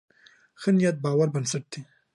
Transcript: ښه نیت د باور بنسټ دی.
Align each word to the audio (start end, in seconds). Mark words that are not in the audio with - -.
ښه 0.61 0.69
نیت 0.77 0.95
د 0.99 1.03
باور 1.03 1.27
بنسټ 1.33 1.63
دی. 1.73 1.81